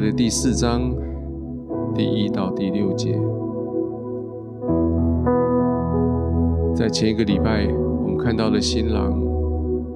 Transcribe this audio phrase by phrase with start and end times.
[0.00, 0.94] 的第四章
[1.94, 3.18] 第一到第六节，
[6.74, 7.66] 在前一个礼拜，
[8.02, 9.20] 我们看到了新郎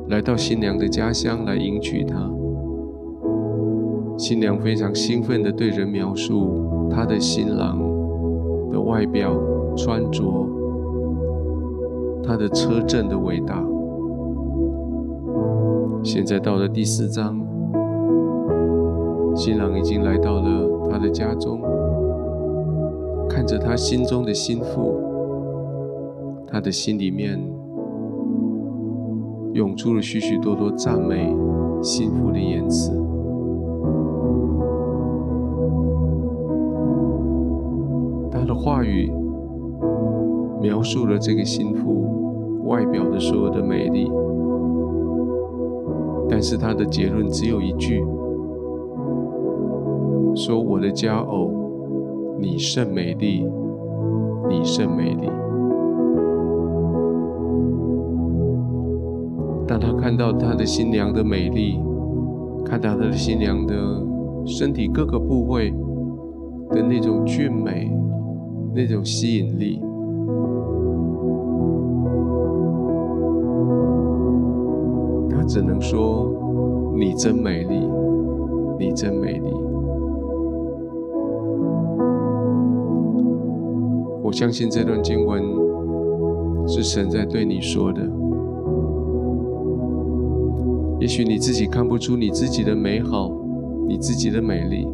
[0.08, 2.30] 来到新娘的家乡来迎娶她。
[4.18, 7.78] 新娘非常兴奋地对人描述她的新郎
[8.70, 9.36] 的外表、
[9.76, 10.48] 穿着，
[12.24, 13.62] 他的车阵的伟大。
[16.02, 17.41] 现在到了第四章，
[19.34, 21.60] 新郎已经来到了他的家中，
[23.28, 24.94] 看着他心中的新妇，
[26.46, 27.40] 他的心里面
[29.54, 31.34] 涌出了许许多多赞美
[31.82, 32.92] 新妇的言辞。
[38.30, 39.10] 他的话语
[40.60, 44.10] 描述了这个新妇外表的所有的美丽。
[46.28, 48.02] 但是他的结论只有一句：
[50.34, 51.50] 说我的佳偶，
[52.40, 53.46] 你甚美丽，
[54.48, 55.28] 你甚美丽。
[59.66, 61.78] 当他看到他的新娘的美丽，
[62.64, 63.74] 看到他的新娘的
[64.44, 65.70] 身体各个部位
[66.70, 67.90] 的那种俊美，
[68.74, 69.80] 那种吸引力。
[75.30, 77.88] 他只能说，你真美丽，
[78.78, 79.71] 你真美丽。
[84.32, 85.42] 相信这段经文
[86.66, 88.00] 是神在对你说的。
[90.98, 93.30] 也许你自己看不出你自己的美好，
[93.86, 94.88] 你自己的美丽，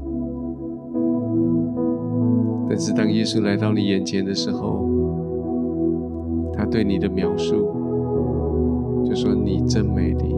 [2.68, 4.84] 但是当耶稣来到你眼前的时候，
[6.52, 7.54] 他对你的描述
[9.04, 10.34] 就说：“你真美丽。”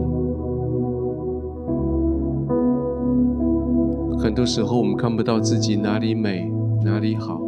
[4.19, 6.51] 很多时候，我们看不到自己哪里美，
[6.85, 7.41] 哪里好。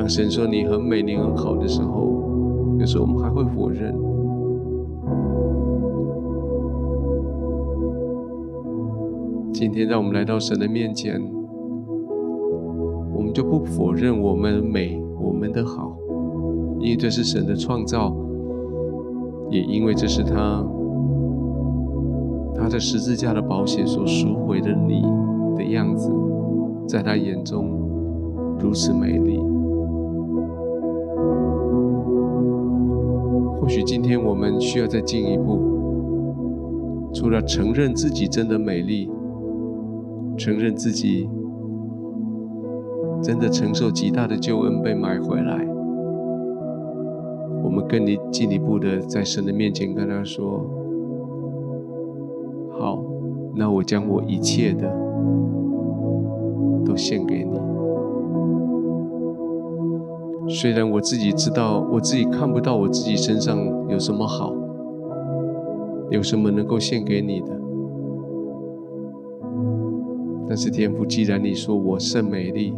[0.00, 2.24] 当神说你很美，你很好的时候，
[2.78, 3.94] 有时候我们还会否认。
[9.52, 11.20] 今天，让我们来到神的面前，
[13.14, 15.94] 我们就不否认我们美，我们的好，
[16.78, 18.16] 因为这是神的创造，
[19.50, 20.64] 也因为这是他。
[22.54, 25.02] 他的十字架的保险所赎回的你
[25.58, 26.10] 的样子，
[26.86, 27.68] 在他眼中
[28.58, 29.38] 如此美丽。
[33.60, 39.10] 或许今天我们需要再进一步，除了承认自己真的美丽，
[40.38, 41.28] 承认自己
[43.22, 45.66] 真的承受极大的救恩被买回来，
[47.62, 50.64] 我们更离进一步的在神的面前跟他说。
[52.78, 53.04] 好，
[53.54, 54.90] 那我将我一切的
[56.82, 57.69] 都献给你。
[60.52, 63.56] 虽然我自己知道，我自己看不到我自己身上
[63.88, 64.52] 有什么好，
[66.10, 67.60] 有什么能够献给你的，
[70.48, 72.74] 但是天父，既然你说我甚美丽，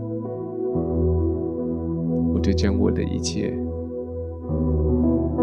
[2.34, 3.58] 我就将我的一切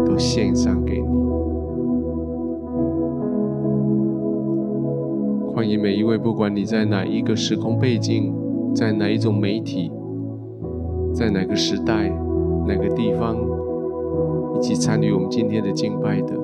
[0.06, 1.06] 都献上给你。
[5.52, 8.32] 欢迎每一位，不管你在哪一个时空背景，
[8.72, 9.90] 在哪一种媒体，
[11.12, 12.08] 在哪个时代、
[12.66, 13.36] 哪个地方，
[14.58, 16.34] 一起参与我们今天的敬拜的。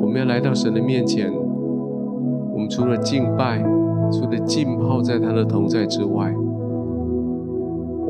[0.00, 1.30] 我们要来到神的面前，
[2.52, 3.62] 我们除了敬拜，
[4.10, 6.32] 除了浸泡在他的同在之外，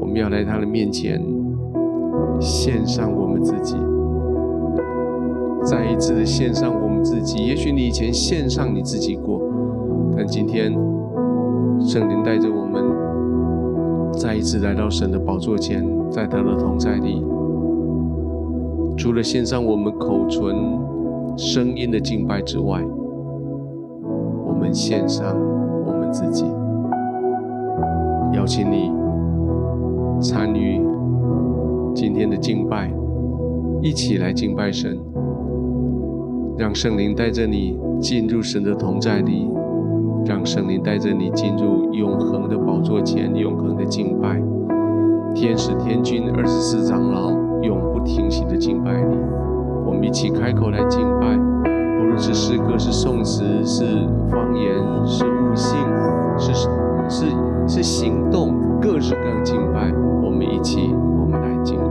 [0.00, 1.20] 我们要来他的面前，
[2.40, 3.76] 献上我们自己。
[5.64, 7.44] 再一次的献上我们自己。
[7.44, 9.40] 也许你以前献上你自己过，
[10.16, 10.72] 但今天
[11.80, 12.82] 圣灵带着我们
[14.12, 17.24] 再一次来到神的宝座前，在他的同在里，
[18.96, 20.54] 除了献上我们口唇
[21.36, 22.82] 声音的敬拜之外，
[24.46, 25.36] 我们献上
[25.86, 26.44] 我们自己。
[28.34, 28.90] 邀请你
[30.20, 30.80] 参与
[31.94, 32.92] 今天的敬拜，
[33.80, 34.98] 一起来敬拜神。
[36.56, 39.48] 让圣灵带着你进入神的同在里，
[40.24, 44.40] 让圣灵带着你进入永恒的宝座前，永恒的敬拜，
[45.34, 47.30] 天使天君二十四长老
[47.62, 49.16] 永不停息的敬拜里，
[49.86, 51.36] 我们一起开口来敬拜，
[51.98, 53.84] 不论是诗歌、是颂词、是
[54.30, 54.74] 方言、
[55.06, 55.78] 是悟性、
[56.38, 56.52] 是
[57.08, 57.26] 是
[57.66, 59.92] 是行动，各式各样敬拜，
[60.22, 61.88] 我们一起，我们来敬拜。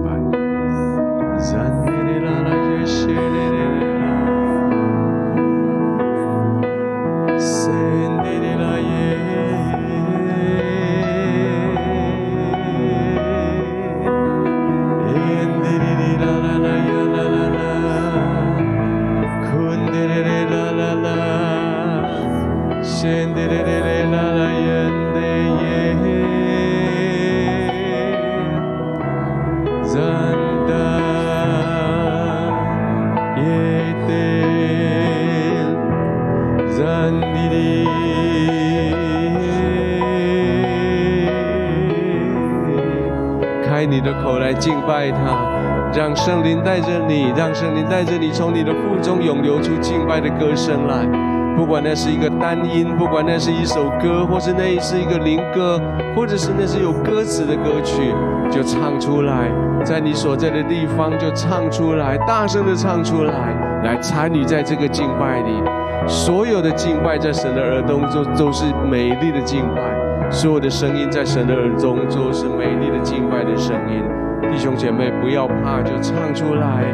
[47.89, 51.07] 带着你，从你的腹中涌流出敬拜的歌声来。
[51.56, 55.81] 不管那是一个单音，不管那是一首歌，或是那是一个灵歌，
[56.16, 58.13] 或者是那是有歌词的歌曲，
[58.51, 59.50] 就唱出来，
[59.84, 65.63] 在你所在的地方就唱出来，大声的唱出来，来参与在这个敬拜里。
[66.07, 74.04] 所有的敬拜在神的耳中都都是美丽的敬拜，所有的声音在神的耳中都是美丽的敬拜的声音。
[74.51, 76.86] 弟兄姐妹，不要怕，就唱出来，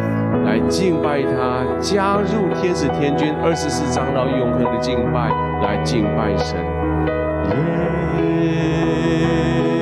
[0.46, 5.30] 来敬拜他，加入天使天军二十四长老永恒的敬拜，
[5.62, 6.58] 来敬拜神。
[8.22, 9.73] 耶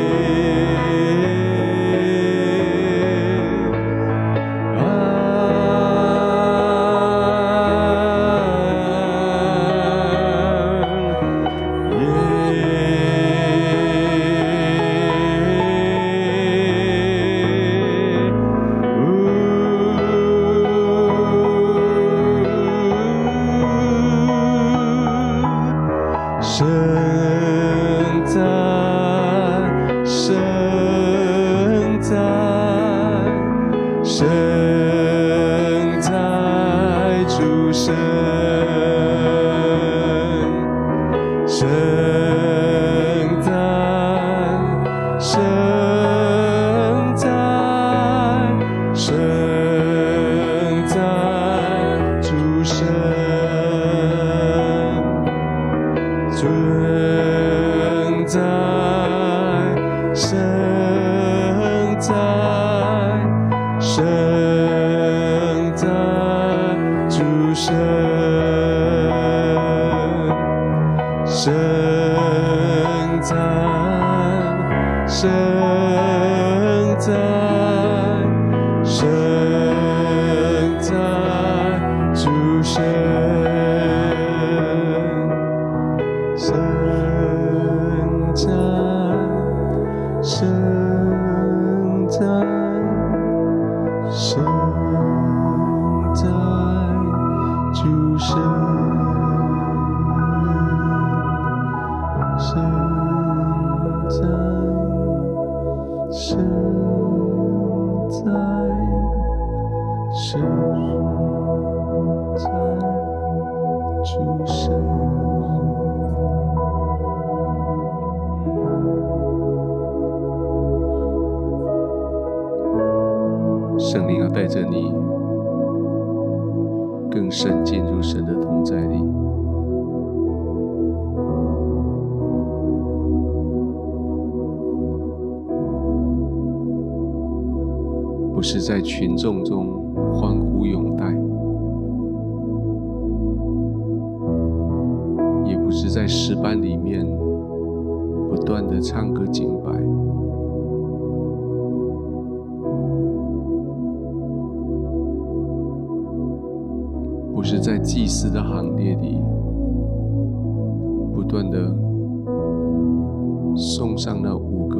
[163.62, 164.78] 送上那五个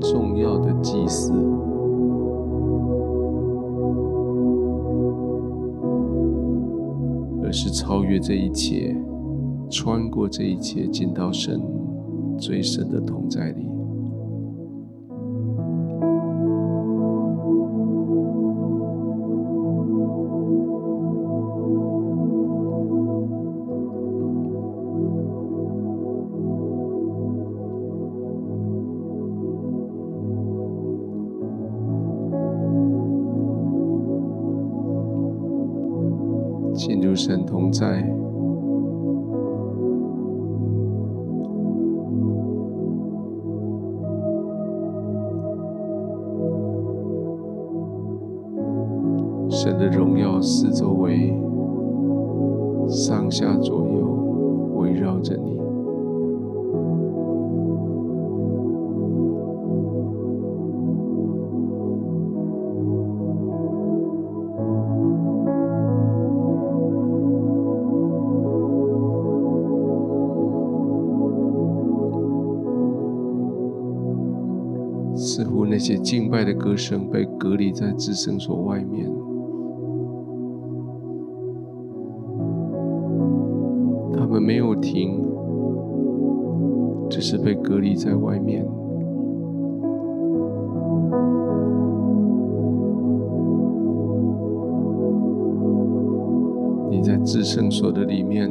[0.00, 1.32] 重要的祭祀。
[7.42, 7.50] 而。
[7.56, 8.96] 是超越这一切，
[9.70, 11.62] 穿过这一切，进到神
[12.36, 13.73] 最深的同在里。
[77.84, 79.12] 在至圣所外面，
[84.16, 85.22] 他们没有停，
[87.10, 88.66] 只是被隔离在外面。
[96.90, 98.50] 你在至圣所的里面，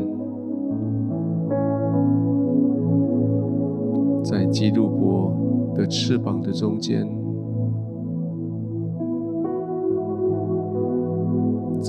[4.24, 5.34] 在基路伯
[5.74, 7.10] 的翅膀的中间，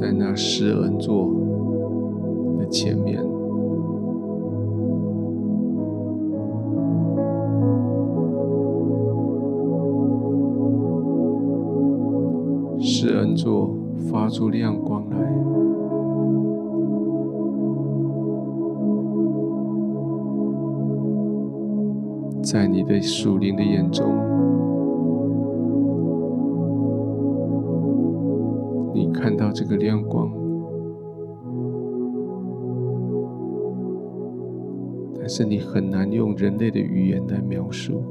[0.05, 1.31] 在那施恩座
[2.59, 3.19] 的前面，
[12.79, 13.71] 施恩座
[14.13, 15.17] 发出亮光来。
[22.43, 24.05] 在你的属灵的眼中，
[29.75, 30.31] 看到这个亮光，
[35.19, 38.03] 但是你很难用人类的语言来描述。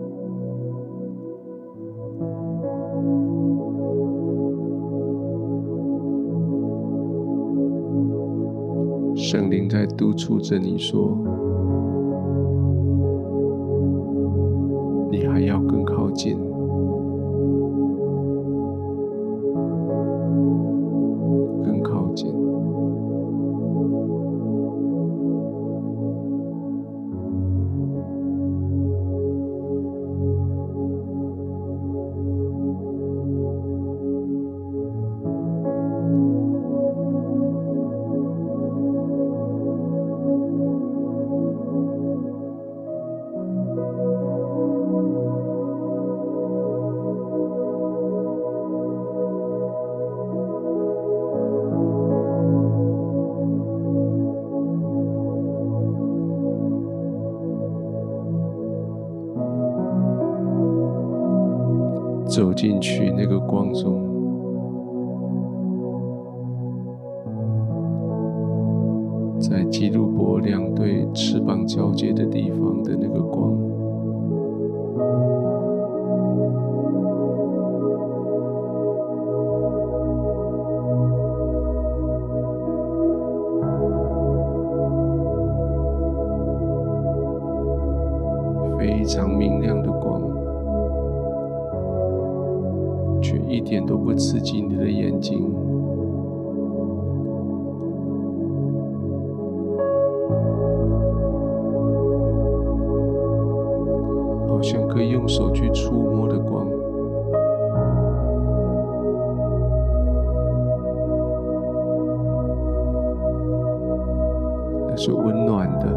[9.15, 11.17] 圣灵在督促着你说。
[15.11, 16.37] 你还要更靠近，
[93.47, 95.43] 一点都不刺激你的眼睛，
[104.47, 106.67] 好像可以用手去触摸的光，
[114.87, 115.92] 那是温暖的。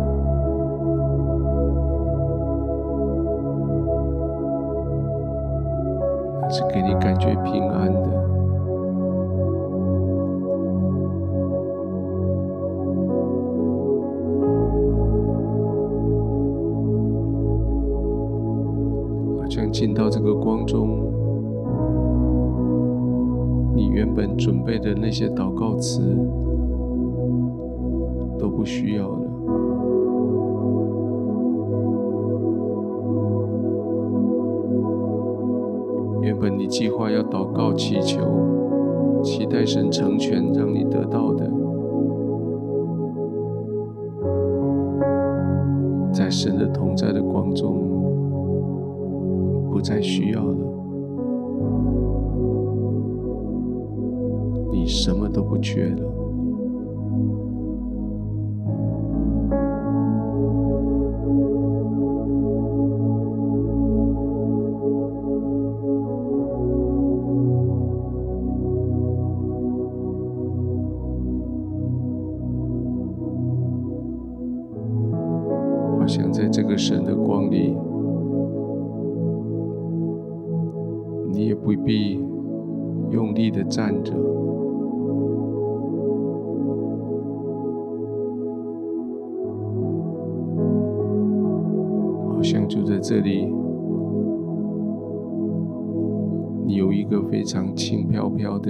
[25.17, 26.06] 写祷告词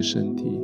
[0.07, 0.56] 身体。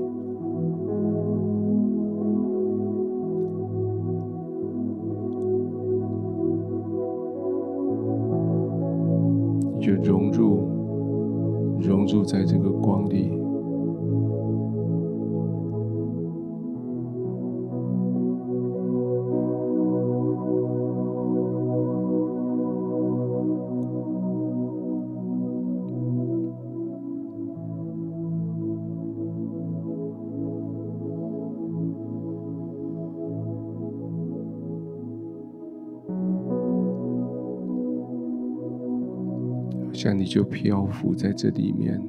[39.93, 42.01] 像你就漂浮在这里面。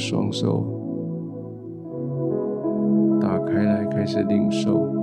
[0.00, 0.64] 双手
[3.20, 4.99] 打开来开始领受。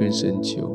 [0.00, 0.74] 跟神求，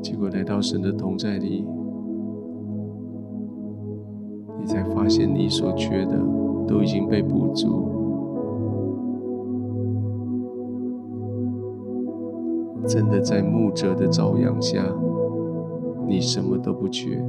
[0.00, 1.66] 结果来到神的同在里，
[4.58, 6.18] 你才发现你所缺的
[6.66, 7.90] 都已经被补足。
[12.86, 14.82] 真的在牧者的照养下，
[16.08, 17.22] 你什么都不缺。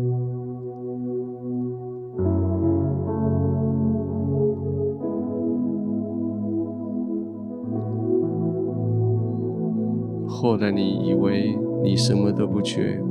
[10.53, 13.01] 后来你以为你什么都不缺，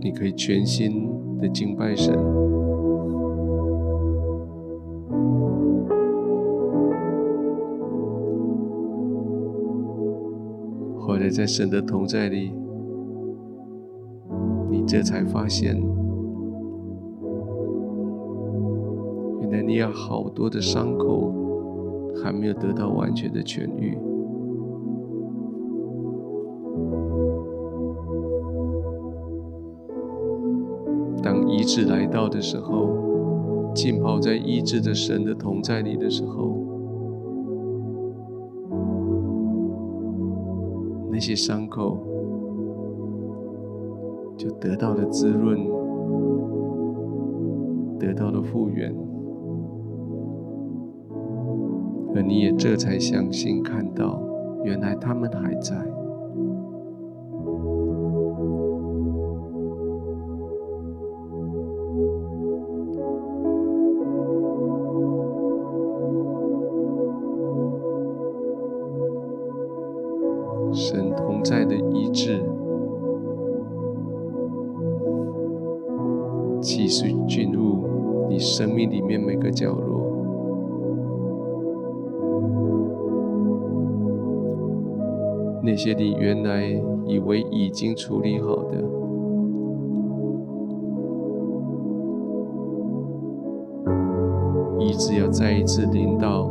[0.00, 2.18] 你可以全心的敬拜神。
[11.30, 12.50] 在神的同在里，
[14.70, 15.76] 你这才发现，
[19.42, 21.30] 原来你有好多的伤口
[22.16, 23.98] 还没有得到完全的痊愈。
[31.78, 36.58] 治来到的时候，浸泡在医治的神的同在里的时候。
[41.08, 41.98] 那些伤口
[44.36, 45.60] 就得到了滋润，
[47.96, 48.92] 得到了复原，
[52.12, 54.20] 而你也这才相信看到，
[54.64, 55.97] 原来他们还在。
[87.78, 88.76] 已经处理好的，
[94.80, 96.50] 一直要再一次临到，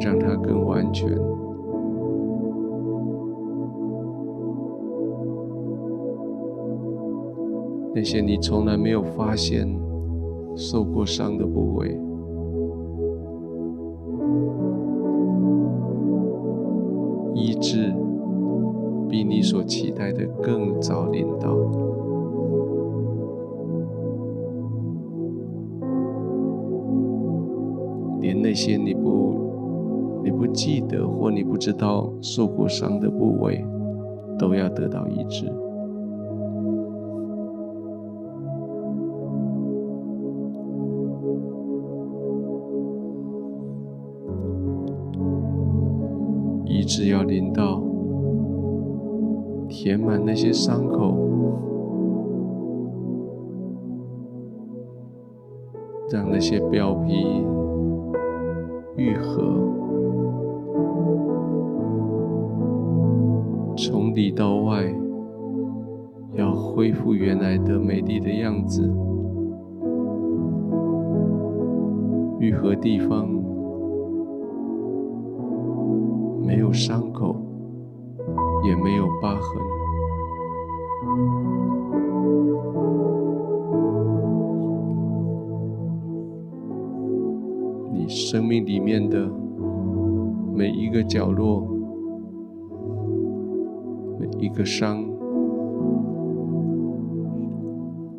[0.00, 1.10] 让它更完全。
[7.92, 9.68] 那些你从来没有发现。
[10.56, 12.00] 受过伤的部位，
[28.44, 33.64] 那些你不、你不记得或你不知道受过伤的部位，
[34.38, 35.50] 都要得到医治。
[46.66, 47.80] 医治要临到，
[49.70, 51.16] 填满那些伤口，
[56.10, 57.42] 让那些表皮
[58.96, 59.42] 愈合，
[63.76, 64.84] 从里到外，
[66.34, 68.82] 要恢复原来的美丽的样子，
[72.38, 73.28] 愈合地方。
[76.46, 77.34] 没有伤口，
[90.94, 91.66] 一个角落，
[94.20, 95.04] 每一个伤，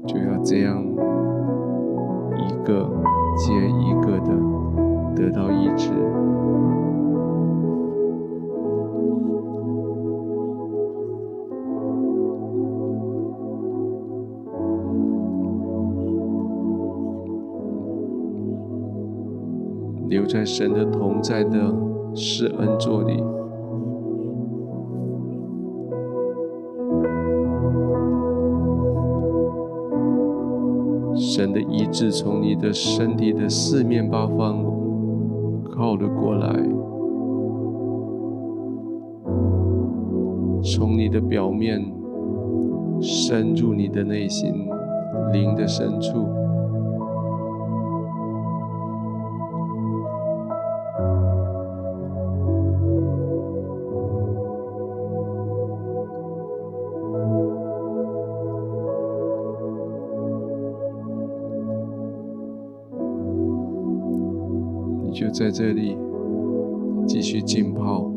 [0.06, 0.84] 就要这样
[2.36, 2.92] 一个
[3.38, 4.36] 接一个的
[5.16, 5.94] 得到医治。
[20.10, 21.74] 留在神的同在的
[22.16, 23.22] 施恩座里，
[31.14, 34.64] 神的医治从你的身体的四面八方
[35.76, 36.48] 靠了过来，
[40.64, 41.84] 从你的表面
[43.02, 44.54] 深入你的内心
[45.34, 46.45] 灵的深处。
[65.38, 65.98] 在这里
[67.06, 68.10] 继续浸泡，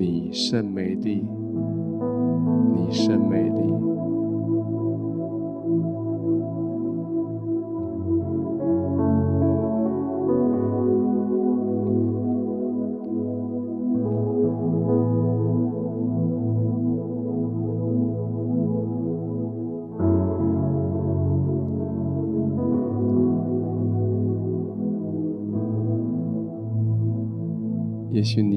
[0.00, 1.26] 你甚美丽，
[2.74, 3.79] 你甚美丽。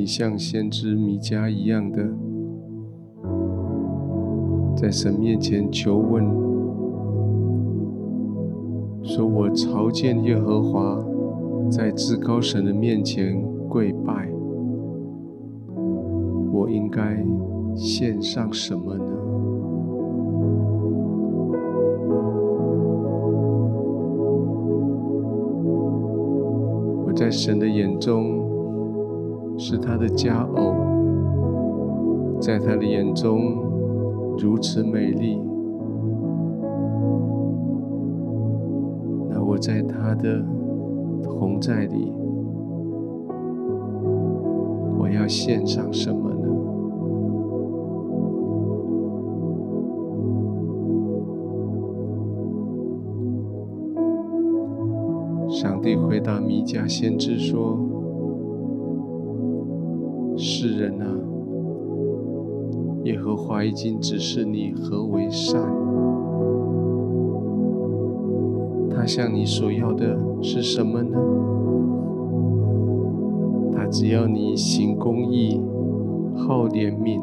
[0.06, 2.08] 像先知弥迦一样的，
[4.76, 6.24] 在神面前求问，
[9.04, 11.04] 说：“我朝见耶和华，
[11.70, 14.30] 在至高神的面前跪拜，
[16.52, 17.26] 我应该
[17.76, 19.04] 献上什么呢？”
[27.06, 28.43] 我在神的眼中。
[29.66, 30.74] 是他的佳偶，
[32.42, 33.56] 在他的眼中
[34.38, 35.42] 如此美丽。
[39.30, 40.44] 那我在他的
[41.24, 42.12] 同在里，
[45.00, 46.50] 我要献上什么呢？
[55.50, 57.93] 上帝回答弥迦先知说。
[60.46, 61.06] 世人啊，
[63.06, 65.62] 耶和华已经指示你何为善。
[68.90, 71.18] 他向你所要的是什么呢？
[73.74, 75.62] 他只要你行公义、
[76.36, 77.22] 好怜悯，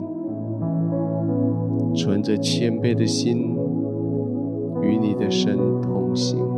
[1.94, 3.54] 存着谦卑的心，
[4.80, 6.49] 与你的神同行。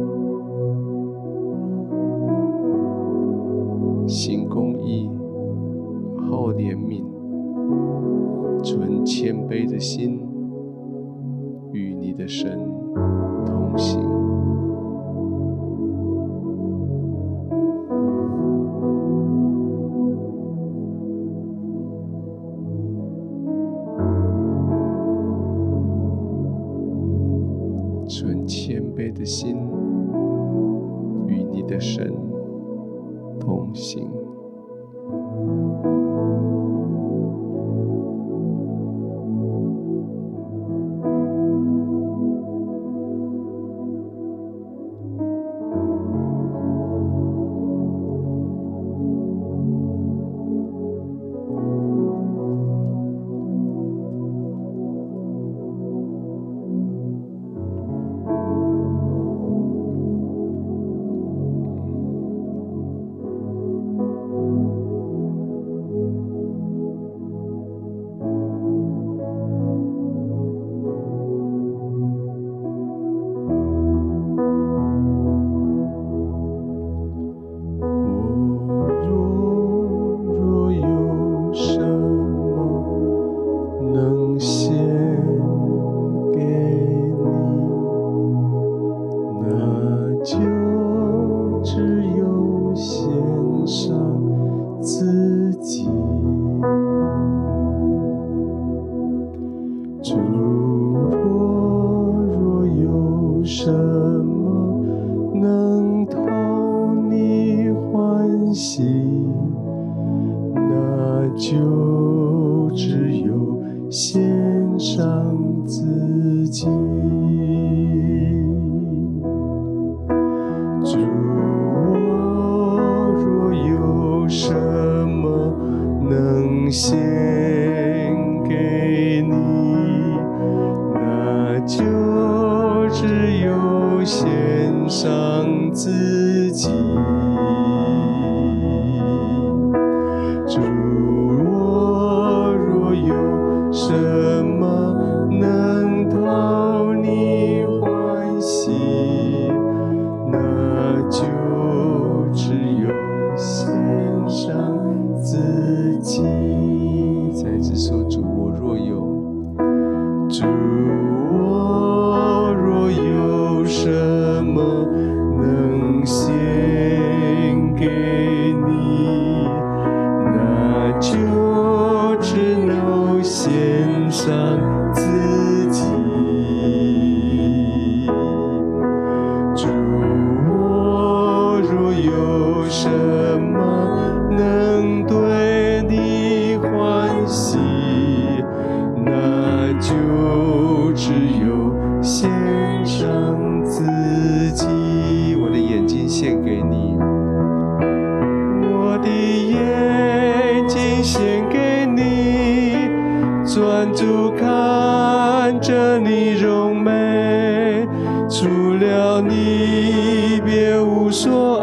[135.74, 136.21] 子。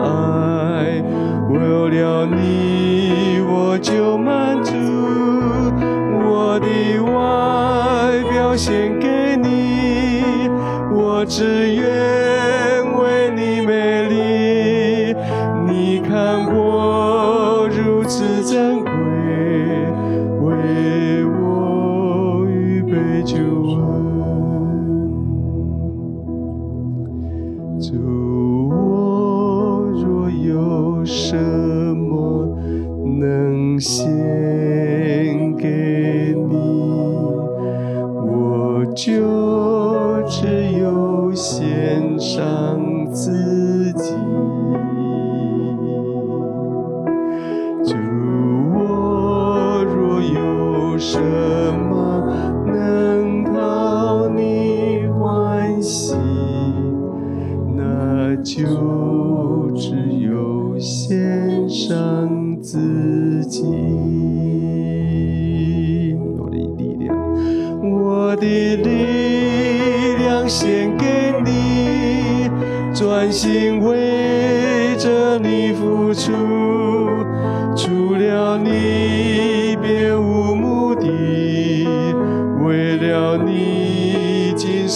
[0.02, 1.04] 爱
[1.50, 4.74] 为了你我就满足
[6.24, 10.50] 我的外表献给你
[10.91, 12.18] 我只愿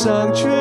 [0.04, 0.53] 上去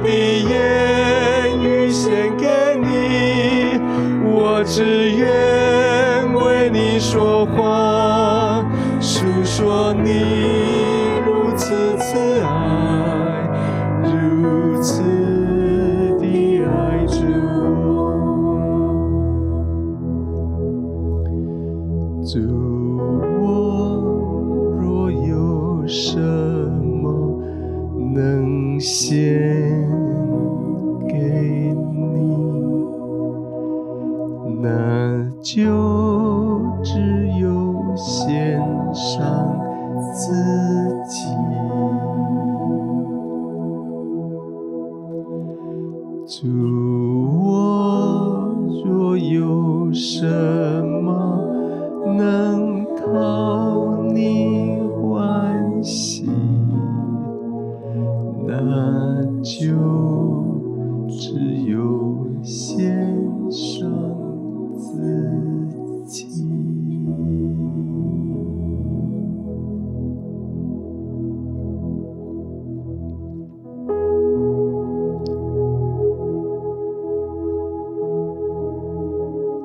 [0.00, 2.46] 的言语献给
[2.80, 3.78] 你，
[4.24, 8.64] 我只愿为你说话，
[9.00, 10.59] 诉说你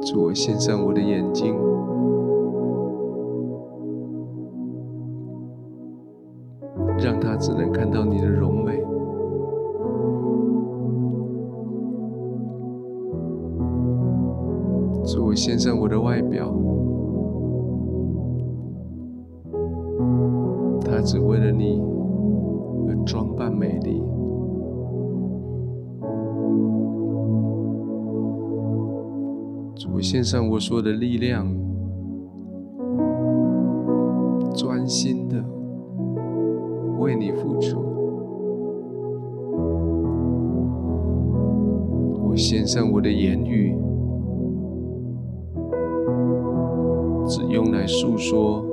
[0.06, 1.56] 主，我献上我的眼睛。
[6.98, 8.80] 让他只能看到你的柔美。
[15.04, 16.50] 主，我献上我的外表，
[30.16, 31.46] 献上我所有的力量，
[34.56, 35.44] 专心的。
[36.98, 37.82] 为你付出，
[42.30, 43.76] 我献上我的言语，
[47.28, 48.64] 只用来诉说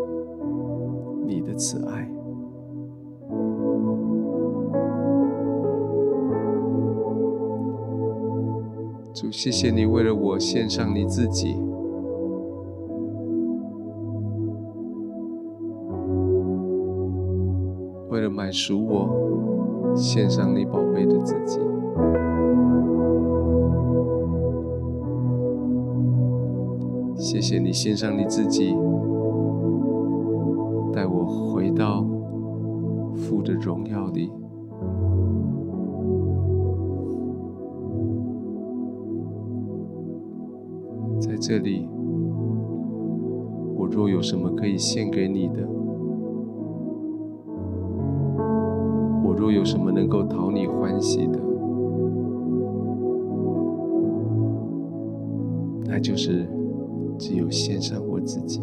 [9.43, 11.57] 谢谢你为了我献上你自己。
[18.09, 21.59] 为了买赎我，献上你宝贝的自己。
[27.17, 28.73] 谢谢你献上你自己，
[30.93, 32.07] 带我回到
[33.17, 34.31] 父的荣耀里。
[41.45, 41.89] 这里，
[43.75, 45.69] 我若有什么可以献给你的，
[49.25, 51.41] 我若有什么能够讨你欢喜的，
[55.87, 56.47] 那就是
[57.19, 58.63] 只有献上我自己，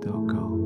[0.00, 0.59] gmail.com.